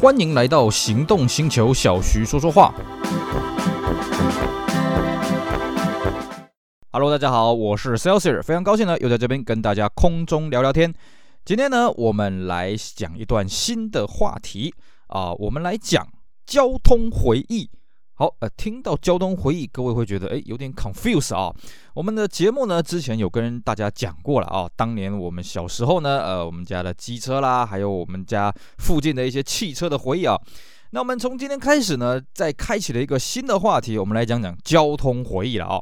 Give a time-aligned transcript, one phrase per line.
[0.00, 2.72] 欢迎来到行动星球，小徐说说话。
[6.92, 10.94] Hello，大家好，我是 Celsius，非常高兴呢，又在这边跟大家空中聊聊天。
[11.44, 14.72] 今天呢，我们来讲一段新的话题
[15.08, 16.06] 啊，我们来讲
[16.46, 17.68] 交通回忆。
[18.20, 21.54] 好，呃，听到交通回忆，各位会觉得哎有点 confuse 啊。
[21.94, 24.68] 我们的节目呢，之前有跟大家讲过了啊。
[24.74, 30.36] 当年我们小时候呢，呃，我们家的机车啦，还有我们家附近的一些汽车的回忆啊。
[30.90, 35.80] 那我们从今天开始呢，再开启了一个新的话题，我们来讲讲交通回忆了啊。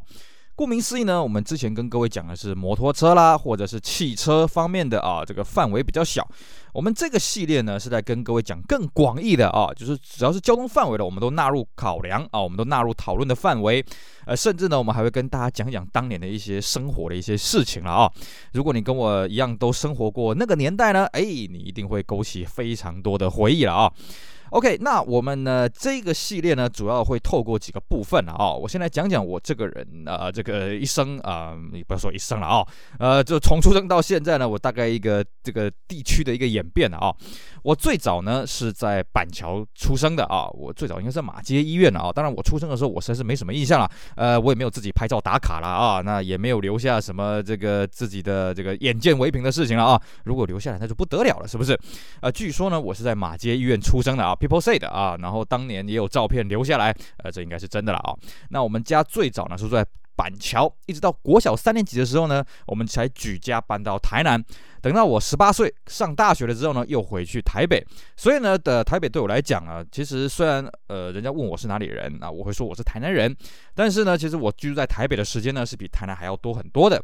[0.57, 6.27] 顾名思义呢，我们之前跟各位讲的是摩托车啦，或者是汽车方面的啊，这个范围比较小。
[6.73, 13.85] 我们这个系列呢，是在跟各位讲更广义的啊，就是只要是交通范围的，我们都纳入考量啊，我们都纳入讨论的范围。
[14.25, 18.11] 呃，甚至呢，我们还会跟大家讲讲当年的一些生活的一些事情了啊。
[18.55, 23.93] 如果你跟我一样都生活过那个年代呢，哎，你一定会勾起非常多的回忆了啊。
[24.51, 28.53] OK，那我们呢这个系列呢，主要会透过几个部分啊。
[28.53, 32.67] 我先来讲讲我这个人啊、这个一生啊，你、不要说一生了啊，
[33.01, 37.13] 呃，就从出生到现在呢，我大概一个这个地区的一个演变了啊。
[37.65, 42.13] 我最早呢是在板桥出生的啊，我最早应该是在马街医院的啊。
[42.13, 50.01] 当然，我出生的时候我实在是没什么印象了，呃，我也没有自己拍照打卡了啊，那也没有留下什么这个自己的这个眼见为凭的事情了啊。
[50.25, 51.77] 如果留下来，那就不得了了，是不是？
[52.21, 54.36] 呃，据说呢，我是在马街医院出生的啊。
[54.39, 58.15] People say 的啊，然后当年也有照片留下来，呃，这应该是真的了啊。
[58.51, 59.85] 那我们家最早呢是住在
[60.15, 64.43] 板桥，一直到国小三年级的时候呢，我们才举家搬到台南。
[64.81, 67.85] 等到我十八岁上大学了之后呢，又回去台北。
[68.17, 73.37] 所以呢，的台北对我来讲啊，其实虽然呃，人家问我是哪里人啊，我会说我是台南人，
[73.75, 77.03] 但是呢，其实我居住在台北的时间呢，是比台南还要多很多的。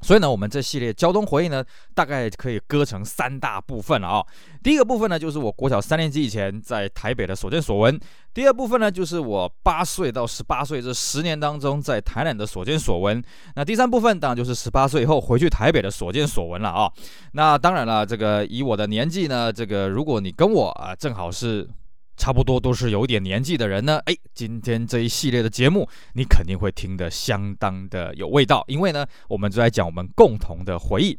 [0.00, 4.24] 所以呢，我们这系列交通回忆呢，大概可以割成三大部分了啊。
[4.62, 7.94] 第一个部分呢，就是我国小三年级以前在台北的所见所闻；
[8.32, 13.20] 第二部分呢，就是我八岁到十八岁这十年当中在台南的所见所闻；
[13.56, 16.90] 那第三部分当然就是十八岁以后回去台北的所见所闻了啊。
[17.32, 21.68] 那当然了，这个以我的年纪呢，这个如果你跟我啊正好是。
[22.18, 31.16] 差不多都是有点年纪的人呢，哎，今天这一系列的节目你肯定会听得相当的有味道，因为呢，我们就在讲我们共同的回忆。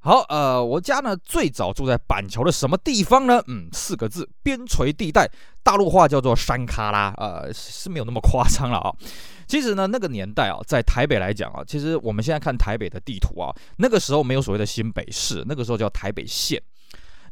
[0.00, 3.42] 好，呃，我家呢最早住在板桥的什么地方呢？
[3.48, 5.28] 嗯，四个字，边陲地带，
[5.64, 8.94] 大陆话叫做山卡拉，呃，是没有那么夸张了啊。
[9.48, 16.62] 其实呢，那个年代啊，在台北来讲啊，其实我们现在看台北的地图啊，那个时候没有所谓的新北市，那个时候叫台北县。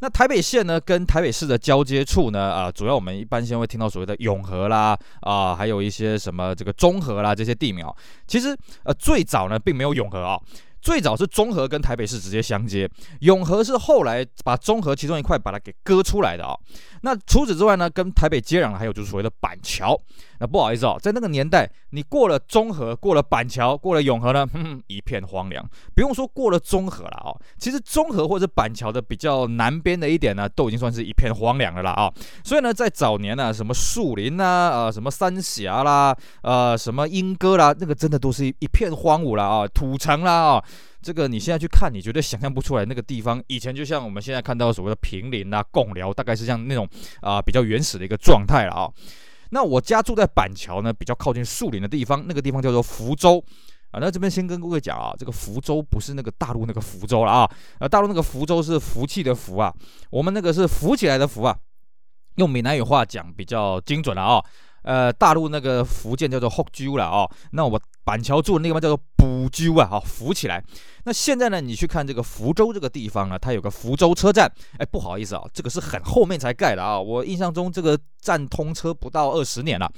[0.01, 7.87] 那台北县呢，跟台北市的交接处呢，啊，主要我们一般先会听到所谓的永和啦，啊，还有一些什么这个中和啦这些地名，
[8.27, 10.39] 其实呃最早呢并没有永和啊。
[10.83, 12.89] 最早是中和跟台北市直接相接，
[13.21, 16.55] 永和是后来把中和其中一块把它给割出来的啊、
[17.01, 20.01] 那除此之外呢，跟台北接壤的还有就是所谓的板桥。
[20.41, 25.65] 那不好意思哦，在那个年代，你过了中和，过了板桥，过了永和呢，哼哼，一片荒凉。
[25.95, 32.15] 不用说过了中和了哦，其实中和或者板桥的比较南边的一点呢，都已经算是一片荒凉的了啊、哦。
[32.45, 40.65] 所以呢，在早年呢，什么树林呐，啊，什么三峡啦，呃，什么莺歌啦，那个真的都是一片荒芜了啊，土城啦啊。
[41.03, 46.89] 这个你现在去看，你绝对想象不出来那个地方以前就像我们现在看到所谓的平林啊、贡寮，大概是像那种
[47.21, 48.91] 啊、比较原始的一个状态了啊。
[49.51, 53.43] 那我家住在板桥呢，比较靠近树林的地方，那个地方叫做福州
[53.91, 54.01] 啊。
[54.01, 59.73] 那这边先跟各位讲啊，这个福州不是那个大陆那个福州了啊，呃，大陆那个福州是福气的福啊，
[60.11, 61.57] 我们那个是浮起来的浮啊，
[62.37, 64.45] 用闽南语话讲比较精准了啊。
[64.83, 70.63] 呃，大陆那个福建叫做福州了啊，那我板桥住的那个地方叫做补州啊，好，浮起来。
[71.07, 74.51] 那现在呢，你去看这个福州这个地方啊，它有个福州车站。
[74.77, 77.01] 哎，不好意思啊，这个是很后面才盖的啊。
[77.01, 79.89] 我印象中这个站通车不到二十年了。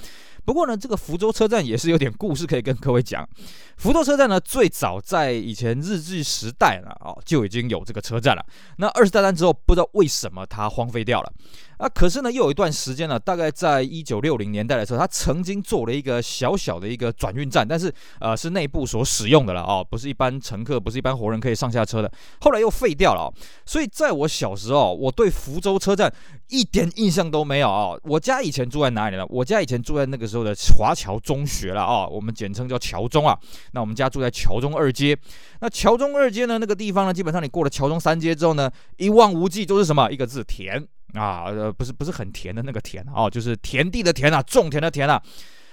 [0.48, 3.28] 不过呢，这个福州车站也是有点故事可以跟各位讲。
[3.76, 8.42] 福州车站呢，最早在以前日治时代呢，哦，就已经有这个车站了。
[8.78, 11.30] 那二次大战之后，不知道为什么它荒废掉了。
[11.76, 20.98] 啊，可是呢，又有一段时间呢，大概在一九六零年代的时候，它曾经做了一个小小的一个转运站，但是呃，是内部所使用的了哦，不是一般乘客，不是。
[20.98, 22.10] 一般活人可以上下车的，
[22.40, 23.32] 后来又废掉了，
[23.64, 26.12] 所以在我小时候，我对福州车站
[26.48, 28.00] 一点印象都没有哦。
[28.02, 29.24] 我家以前住在哪里呢？
[29.28, 33.38] 我家以前住在那个时候的华侨中学了啊，我们简称叫侨中啊。
[33.72, 35.16] 那我们家住在侨中二街，
[35.60, 40.10] 那侨中二街呢，那个地方呢，基本上你过了侨中三街之后呢，一望无际都是什么？
[40.10, 41.46] 一个字田啊，
[41.76, 45.22] 不是不是很甜的那个田啊，就是田地的田啊，种田的田啊。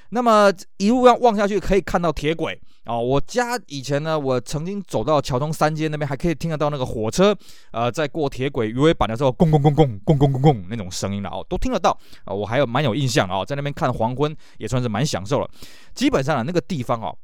[0.09, 2.97] 那么一路要望下去，可以看到铁轨啊。
[2.97, 7.35] 我家以前呢，我曾经走到桥东三街那边，还可以听得到那个火车
[7.71, 12.33] 呃在过铁轨鱼尾板的时候，咣咣咣咣咣咣咣咣那种声音了哦，都听得到啊。
[12.33, 15.49] 我还有蛮有印象哦，在那边看黄昏也算是蛮享受了。
[15.93, 17.17] 基本上啊，那个地方哦。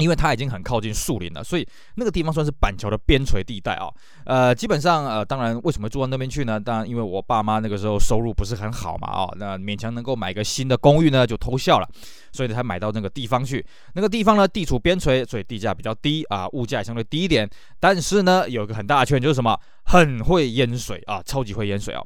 [0.00, 3.88] 因为它已经很靠近树林了，所以那个地方算是板桥的边陲地带啊。
[4.24, 6.58] 呃，基本上呃，当然为什么住到那边去呢？
[6.58, 11.88] 当然因为我爸妈那个时候收入不是很好嘛，啊，那勉强能够买个新的公寓呢，就偷笑了，
[12.32, 13.64] 所以才买到那个地方去。
[13.94, 17.48] 那个地方呢，地处边陲，所以地价比较低啊，物价相对低一点。
[17.78, 19.58] 但是呢，有一个很大的缺点就是什么？
[19.84, 22.00] 很会淹水啊，超级会淹水啊。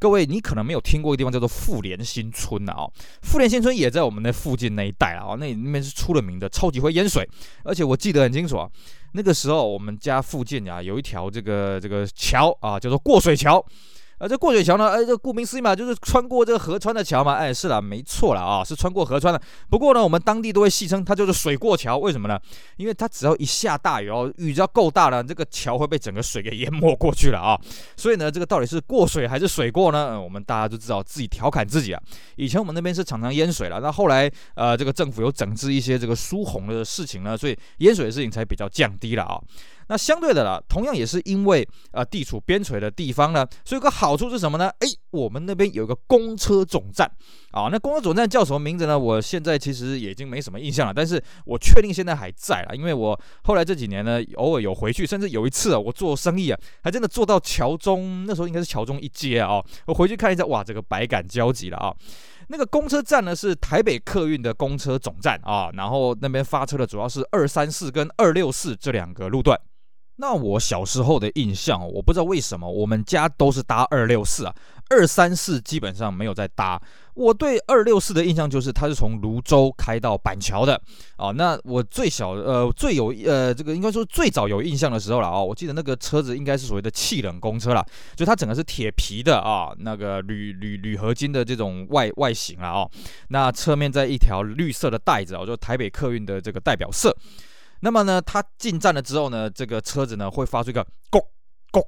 [0.00, 2.90] 各位，你可能没有听过一个地方叫做富联新村的哦，
[3.22, 7.28] 富联新村也在我们那附近那一带啊，那那边是出了名的，超级会淹水，
[7.64, 8.70] 而且我记得很清楚啊，
[9.12, 13.64] 那个时候我们家附近啊有一条这个这个桥啊，叫做过水桥。
[14.18, 17.34] 啊，这过水桥呢，哎，这顾名思义嘛，就是穿过这个河川的桥嘛。
[17.34, 19.40] 哎，是啦，没错了啊，是穿过河川的。
[19.70, 22.36] 不过呢，我们当地都会戏称它就是水过桥，为什么呢？
[22.78, 27.56] 因为它只要一下大雨哦，雨只要够大了，这个桥会被整个水给淹没过去了啊。
[27.96, 30.20] 所以呢，这个到底是过水还是水过呢？
[30.20, 32.02] 我们大家都知道自己调侃自己啊。
[32.34, 39.40] 以前我们那边是常常淹水了，那后来呃，这个政府有整治一些这个疏洪的事情呢，所以淹水的事情才比较降低了啊。
[39.88, 44.68] 那相对的啦，同样也是因为呃地处边陲的地方呢，所以有个好处是什么呢？
[44.80, 47.10] 哎，我们那边有一个公车总站
[47.52, 48.98] 啊，那公车总站叫什么名字呢？
[48.98, 61.94] 我现在其实也已经没什么印象了，但是我确定现在还在了，因为我后来这几年呢，偶尔有回去，甚至有一次啊，我做生意啊，还真的做到桥中，那时候应该是桥中一街啊，我回去看一下，哇，这个百感交集了啊。
[62.50, 69.58] 那个公车站呢是台北客运的公车总站啊，然后那边发车的主要是二三四跟二六四这两个路段。
[70.20, 74.54] 那我小时候的印象，我不知道为什么我们家都是搭二六四啊，
[74.90, 76.80] 二三四基本上没有在搭。
[77.14, 80.80] 我对二六四的印象就是它是从泸州开到板桥的
[81.16, 81.30] 啊。
[81.30, 87.84] 那我最小呃最有呃这个应该说最早有印象的时候了啊，我记得那个车子应该是所谓的气冷公车啦，
[88.16, 92.88] 就它整个是铁皮的啊，那个铝铝铝合金的这种外外形了啊。
[93.28, 97.16] 那侧面在一条绿色的带子啊，就台北客运的这个代表色。
[97.80, 101.20] 那么呢，它进站了之后呢，这个车子呢会发出一个“咕
[101.70, 101.80] 咕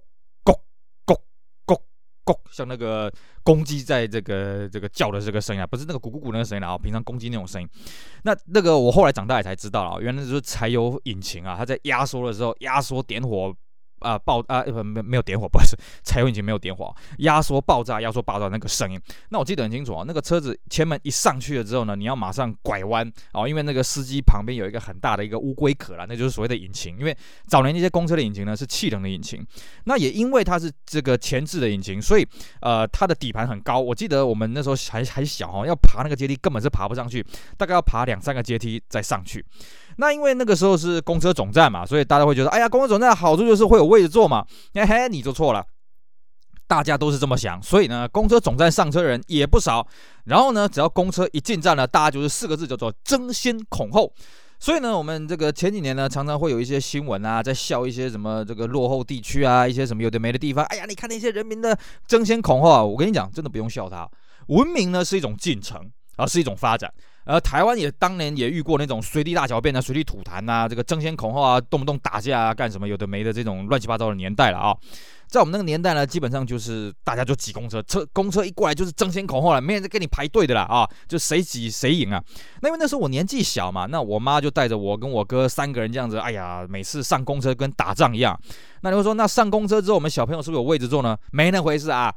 [0.45, 0.55] 咕
[1.07, 1.17] 咕
[1.67, 1.77] 咕
[2.25, 7.69] 咕”，像那个公鸡在这个这个叫的这个声音啊，不是那个咕咕咕那个声音啊，平常公鸡那种声音。
[8.23, 13.55] 那那个我后来长大也才知道啊，原来就是柴油引擎啊，它在压缩的时候，压缩点火。
[14.01, 19.01] 啊、爆啊，不没没有点火， 不好意思，柴油引擎没有点火，压缩爆炸，压缩爆炸那个声音，
[19.31, 20.05] 那我记得很清楚啊。
[20.07, 26.99] 那个车子前门一上去了之后呢，你要马上拐弯啊，因为那个司机旁边有一个很大的一个乌龟壳啦，那就是所谓的引擎。
[26.99, 27.17] 因为
[27.47, 29.45] 早年那些公车的引擎呢是气冷的引擎，
[29.85, 32.27] 那也因为它是这个前置的引擎，所以
[32.61, 33.79] 呃它的底盘很高。
[33.79, 37.25] 我记得我们那时候还还小哦，要爬那个阶梯根本是爬不上去，
[37.57, 39.45] 大概要爬两三个阶梯再上去。
[40.01, 44.43] 那因为那个时候是公车总站嘛，所以大家会觉得，哎呀，公车总站的好处就是会有位置坐嘛。
[44.73, 45.63] 嘿嘿，你就错了，
[46.67, 49.87] 大家都是这么想，所以呢，公车总站上车人也不少。
[50.25, 54.11] 然后呢，只要公车一进站呢，大家就是四个字叫做争先恐后。
[54.59, 60.65] 所以呢，我们这个前几年呢，常常会有一些新闻啊，在笑一些什么这个落后地区啊，一些什么有的没的地方。
[60.67, 64.09] 哎呀，你看那些人民的争先恐后啊，我跟你讲，真的不用笑他，
[64.49, 66.91] 文明呢是一种进程，而是一种发展。
[67.25, 74.77] 而台湾也当年也遇过那种随地大小便啊、随地吐痰、啊，这个争先恐后啊，动不动打架啊，干什么有的没的这种乱七八糟的年代了啊。
[75.29, 82.21] 在我们那个年代呢，基本上就是大家就挤公车，车公车一过来就是争先恐后了，没人在跟你排队的啦啊，就谁挤谁赢啊。
[82.63, 88.37] 那因为那时候我年纪小嘛，那我妈就带着我跟我哥三个人这样子，哎呀，每次上公车跟打仗一样。
[88.83, 91.17] 那你会说，那上公车之后，我们小朋友是不是有位置坐呢？
[91.31, 92.13] 没那回事啊。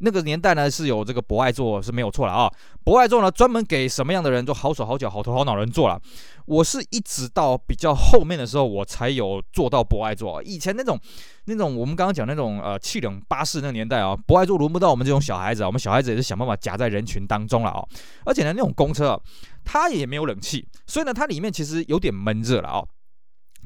[0.00, 2.50] 那个年代呢，是有这个博爱座是没有错了啊，
[2.84, 6.00] 博爱座呢专门给什么样的人，做好手好脚好头好脑人做了。
[6.46, 10.42] 我是一直到比较后面的时候，我才有坐到博爱座。
[10.42, 10.98] 以前那种
[11.44, 17.84] 那种我们刚刚讲那种呃气冷巴士那个年代啊，博爱座轮不到我们这种小孩子啊，我们小孩子也是想办法夹在人群当中了啊。
[18.24, 19.20] 而且呢，那种公车啊，
[19.64, 22.82] 它也没有冷气，所以呢，它里面其实有点闷热了啊。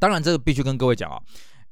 [0.00, 1.20] 当然，这个必须跟各位讲啊。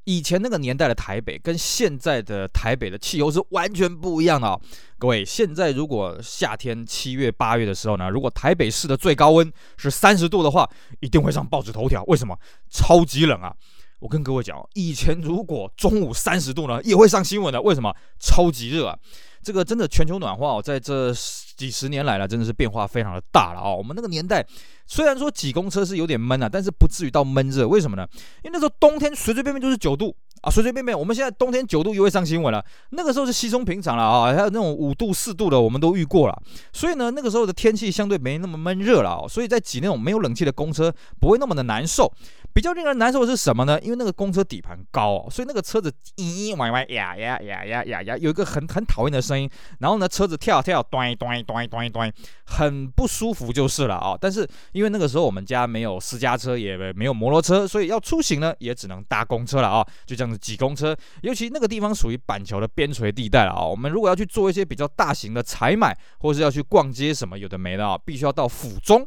[0.05, 4.61] 以前那个年代的台北跟现在的台北的气候是完全不一样的哦，
[4.99, 10.69] 各位，现在如果夏天七月八月的时候呢，如果台北市的最高温是三十度的话，
[11.01, 12.03] 一定会上报纸头条。
[12.05, 12.37] 为什么？
[12.71, 13.55] 超级冷啊！
[14.01, 17.61] 我跟各位讲，以前如果中午三十度呢，也会上新闻的。
[17.61, 17.95] 为什么？
[18.19, 18.99] 超级热啊！
[19.43, 21.13] 这个真的全球暖化哦，在这
[21.57, 23.77] 几十年来了，真的是变化非常的大了哦。
[23.77, 24.45] 我们那个年代
[24.87, 27.69] 虽然说挤公车是有点闷啊，但是不至于到闷热。
[27.69, 28.07] 为什么呢？
[28.43, 32.65] 因为那时候冬天随随便便就是九度啊，随随便便，我们现在冬天九度又会上新闻了。
[32.91, 36.43] 那个时候是稀松平常了啊，还有那种五度、四度的，我们都遇过了。
[36.73, 42.11] 所以呢，那个时候的天气相对没那么闷热了啊，所以在挤那种没有冷气的公车不会那么的难受。
[42.53, 43.81] 比较令人难受的是什么呢？
[43.81, 49.49] 因为那个公车底盘高，所以那个车子咿咿歪歪呀呀呀呀呀呀，有一个很很讨厌的声音。
[49.79, 52.13] 然后呢，车子跳跳，咚咚咚咚咚，
[52.45, 54.17] 很不舒服就是了啊。
[54.21, 59.87] 但是因为那个时候我们家没有私家车，也没有摩托车，所以要出行呢，也只能搭公车了啊。
[60.05, 63.65] 就这样子挤公车，尤其那个地方属于板桥的边陲地带了啊。
[63.65, 69.07] 我们如果要去做一些比较大型的采买，或是要去逛街什么有的没的啊，必须要到府中。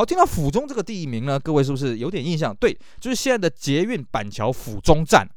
[0.00, 2.56] 好，听到府中这个地名呢，各位是不是有点印象？
[2.56, 5.28] 对，就是现在的捷运板桥府中站。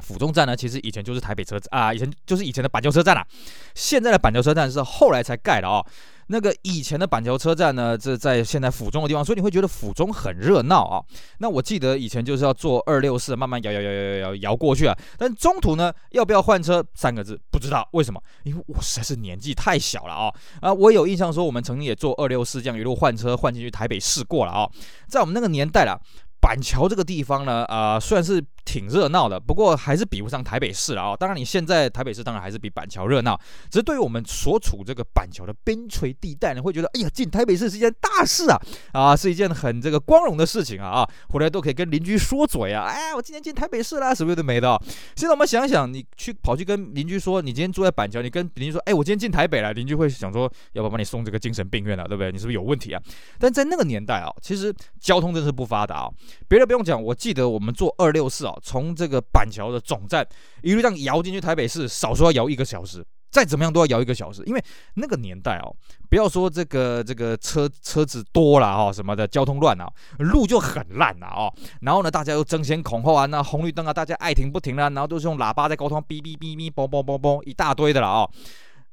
[0.00, 3.26] 府中站呢，其实以前就是台北车站啊，以前就是以前的板桥车站啦。
[3.74, 5.84] 现在的板桥车站是后来才盖的哦。
[6.28, 11.00] 那个以前的板桥车站呢，这在现在府中的地方，所以你会觉得府中很热闹啊。
[11.38, 14.96] 那我记得以前就是要坐二六四，慢慢摇摇摇摇摇摇摇过去啊。
[15.16, 16.84] 但中途呢，要不要换车？
[16.94, 18.20] 三个字，不知道为什么？
[18.42, 20.34] 因为我实在是年纪太小了啊。
[20.60, 24.68] 啊，我有印象说，我们曾经也坐二六四这样一路换车换进去台北市过了啊。
[25.08, 25.96] 在我们那个年代了，
[26.40, 28.44] 板桥这个地方呢，啊，虽然是。
[28.66, 33.40] 挺热闹的，不过还是比不上台北市了啊、当然，你现在台北市当然还是比板桥热闹。
[33.70, 38.60] 只是对于我们所处这个板桥的边陲地带呢，会觉得哎呀，进台北市是一件大事啊
[38.92, 41.10] 啊，是一件很这个光荣的事情啊啊！
[41.28, 44.76] 回来都可以跟邻居说嘴啊，哎呀，我今天进台北市啦，什么都没的、
[45.14, 52.32] 现在我们想想，你去跑去跟邻居说，你今天住在板桥，你跟邻居说，哎，我今天进台北了，邻居会想说，要不要把你送这个精神病院了，对不对？
[52.32, 53.00] 你是不是有问题啊？
[53.38, 56.10] 但在那个年代啊，其实交通真是不发达啊。
[56.48, 59.22] 别的不用讲，我记得我们坐二六四啊，从这个。
[59.32, 60.26] 板桥的总站
[60.62, 64.42] 一路这样摇进去台北市，少说要摇一个小时，再怎么样都要摇一个小时。
[64.46, 65.76] 因为那个年代哦，
[66.08, 69.86] 不要说这个这个车车子多了哈，什么的交通乱啊，
[70.20, 71.52] 路就很烂了哦。
[71.82, 78.30] 然后呢，大家又争先恐后啊，那红绿灯啊，大家爱停不停了，然后都是用喇叭在沟通，哔哔哔哔，嘣嘣嘣嘣，一大堆的了哦。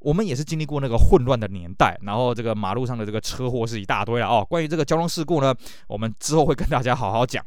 [0.03, 4.45] 我们也是经历过那个混乱的年代，然后这个马路上的这个车祸是一大堆了哦。
[4.47, 5.55] 关于这个交通事故呢，
[5.87, 7.43] 我们之后会跟大家好好讲。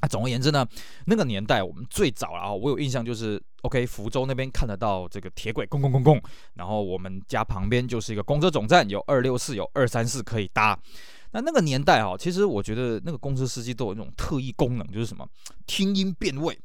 [0.00, 0.64] 啊、总而言之呢，
[1.06, 6.22] 那个年代我们最早啊，我有印象就是，OK，福州那边看得到这个铁轨，咣咣咣咣，
[6.54, 10.78] 然后我们家旁边就是一个公车总站，有二六四，有二三四可以搭。
[11.32, 15.26] 那那个年代啊，其实我觉得那个公车司机都有那种特异功能，就是什么
[15.66, 16.56] 听音辨位。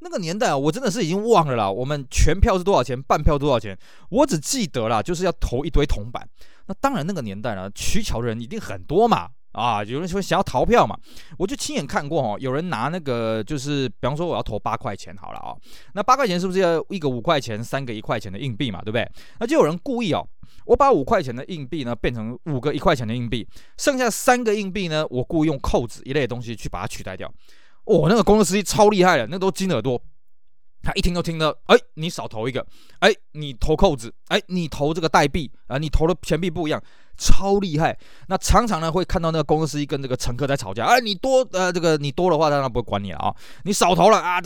[0.00, 1.70] 那个年代啊，我真的是已经忘了啦。
[1.70, 3.00] 我们全票是多少钱？
[3.02, 3.76] 半票多少钱？
[4.10, 6.28] 我只记得啦，就是要投一堆铜板。
[6.66, 9.28] 那当然，那个年代呢，取巧的人一定很多嘛。
[9.52, 10.94] 啊，有人说想要逃票嘛，
[11.38, 15.56] 我就亲眼看过哦，有人拿那个就是，比方说我要投八块钱好了啊，
[15.94, 19.10] 那八块钱是不是要一个五块钱，三个一块钱的硬币嘛，对不对？
[19.40, 20.28] 那就有人故意哦，
[20.66, 23.48] 我把五块钱的硬币呢变成五个一块钱的硬币，
[23.78, 27.32] 剩下三个硬币呢，我故意用扣子一类的东西去把它取代掉。
[27.86, 30.00] 哦，那个公车司机超厉害的，那都金耳朵，
[30.82, 32.64] 他一听就听到，哎，你少投一个，
[32.98, 36.82] 哎，你投扣子，哎，你投这个代币啊，你投的钱币不一样。
[37.16, 37.96] 超厉害，
[38.28, 44.40] 那常常呢会看到那个公车司机跟这个乘客在吵架，哎，你多呃这个你多的话，当然不会管你了啊，你少投了啊，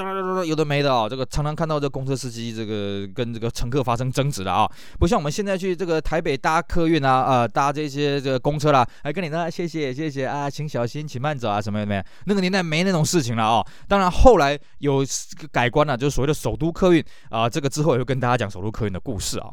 [0.44, 15.04] 有的没的啊，这个常常看到这公车司机这个跟这个乘客发生争执的啊，不像我们现在去这个台北搭客运啊，呃搭这些这个公车啦，还跟你说谢谢谢谢啊，请小心，请慢走啊，什么什么，那个年代没那种事情了啊，当然后来有
[15.50, 19.50] 改观了，就是所谓的首都客运啊，这个之后也会跟大家讲首都客运的故事啊。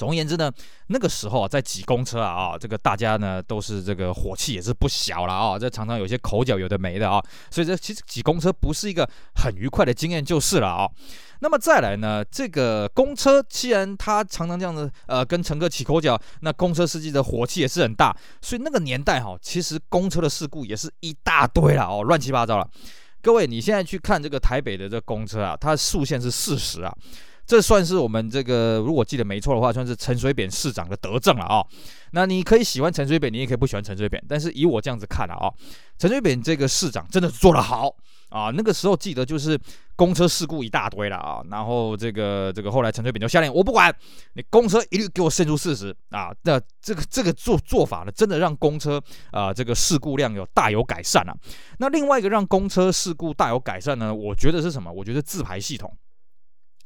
[0.00, 0.50] 总而言之呢，
[0.86, 10.88] 那个时候啊，在挤公车啊，这个大家呢都是这个火气也是不小了啊，这常常有些口角有的没的啊，所以这其实挤公车不是一个很愉快的经验就是了啊。
[11.40, 22.66] 那么再来呢，这个公车既然他常常这样子呃跟乘客起口角，那公车司机的火气也是很大，所以那个年代哈，其实公车的事故也是一大堆了哦，乱七八糟了。
[23.20, 26.90] 各位，你现在去看这个台北的这公车啊，它的速限是四十啊。
[27.50, 31.66] 这算是我们这个，如果记得没错的话，算是陈水扁市长的德政了啊、哦。
[32.12, 35.50] 那你可以喜欢陈水扁，你也可以不喜欢陈水扁，但是以我这样子看了啊、
[35.98, 37.92] 陈水扁这个市长真的做得好
[38.28, 38.52] 啊。
[38.54, 39.58] 那个时候记得就是
[39.96, 43.92] 公车事故一大堆了啊，然后这个这个后来陈水扁就下令，我不管
[44.34, 46.32] 你公车一律给我限速四十啊。
[46.42, 49.02] 那这个这个做做法呢，真的让公车
[49.32, 51.34] 啊这个事故量有大有改善啊。
[51.78, 54.92] 那另外一个让公车事故大有改善呢，我觉得是什么？
[54.92, 55.92] 我觉得自排系统。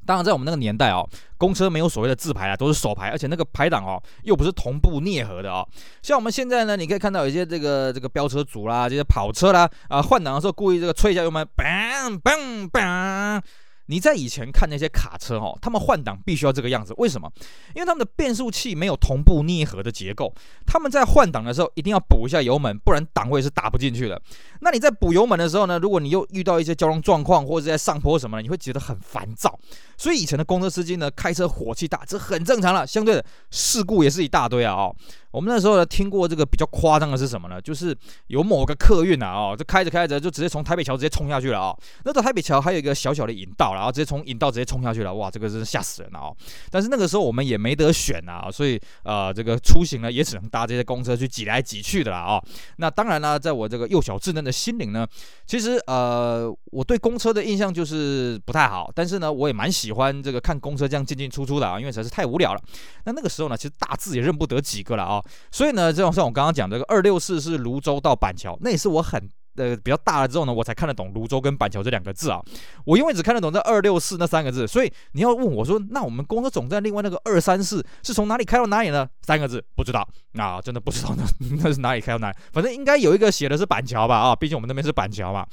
[0.06, 1.08] 当然，在我们那个年代哦，
[1.38, 5.66] 公车没有所谓的自排啊，都是手排，而且那个排档哦，又不是同步啮合的哦。
[6.02, 13.40] 像我们现在呢，你可以看到有一些这个这个飙车族啦，这些跑车啦，啊，换挡的时候故意这个吹一下油门，嘣嘣嘣，
[13.86, 17.30] 你在以前看那些卡车哦，他们换挡必须要这个样子，为什么？
[17.74, 20.32] 因为他们的变速器没有同步啮合的结构，
[20.66, 24.20] 他们在换挡的时候一定要补一下油门，不然档位是打不进去的。
[24.60, 29.58] 那你在补油门的时候呢，如果你又遇到一些交通状况或者在上坡什么，你会觉得很烦躁。
[29.96, 32.86] 所以以前的公车司机呢，开车火气大，这很正常了。
[32.86, 34.94] 相对的事故也是一大堆啊哦。
[35.30, 37.60] 我们那时候呢，听过这个比较夸张的是什么呢？
[37.60, 37.96] 就是
[38.28, 46.36] 有某个客运啊，哦，就开着开着就直接从台北桥直接冲下去了啊、那到台北桥还有一个小小的引道，然后直接从引道直接冲下去了，哇，这个真是吓死人了哦。
[46.70, 52.44] 但是那个时候我们也没得选啊，所以呃，这个出行呢也只能搭这些公车去挤来挤去的啦啊、哦。
[52.76, 55.04] 那当然呢，在我这个幼小稚嫩的心灵呢，
[55.46, 62.60] 其实呃，我对公车的印象就是不太好，但是呢，我也蛮喜喜欢这个看公车这样进进出出的啊，因为实在是太无聊了。
[63.04, 65.22] 那那个时候呢，其实大字也认不得几个了啊、
[65.52, 69.20] 所以呢，就像我刚刚讲这个二六四是泸州到板桥，那也是我很
[69.56, 72.40] 呃比较大了之后呢，我才看得懂泸州跟板桥这两个字啊。
[72.86, 79.06] 我因为只看得懂这二六四那三个字，所以你要问我说，那我们公车总站另外那个二三四是从哪里开到哪里呢？
[79.20, 81.24] 三个字不知道啊，真的不知道那
[81.62, 85.46] 那是哪里开到哪里，反正应该有一个写的是板桥吧啊，毕竟我们那边是板桥嘛。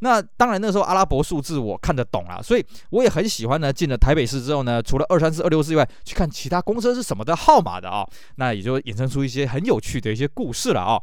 [0.00, 3.72] 那当然，那时候阿拉伯数字我看得懂啊，所以我也很喜欢呢。
[3.72, 11.00] 进了台北市之后呢，除了二三四、二六四以外，去看其他公车是什么的号码的啊，那也就衍生出一些很有趣的一些故事了啊。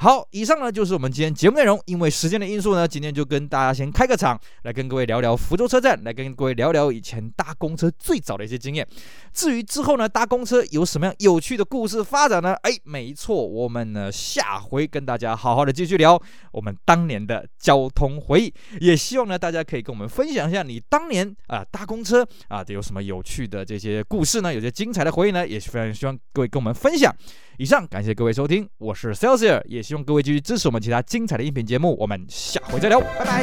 [0.00, 1.76] 好，以上呢就是我们今天节目内容。
[1.86, 8.86] 因为时间的因素呢，今天就跟大家先开个场，来跟各位聊聊福州车站，来跟各位聊聊以前搭公车最早的一些经验。
[9.32, 12.54] 至于之后呢，搭公车有什么样有趣的故事发展呢？
[12.62, 16.16] 哎，没错，我们呢下回跟大家好好的继续聊
[16.52, 18.54] 我们当年的交通回忆。
[18.80, 24.54] 也希望呢大家可以跟我们分享一下你当年啊搭公车啊有什么有趣的这些故事呢？
[24.54, 27.12] 有些精彩的回忆呢，也是非常希望各位跟我们分享。
[27.56, 33.42] 以上感谢各位收听，我是 Celsius，也希望各位继续支持我们其他精彩的音频节目，我们下回再聊，拜拜。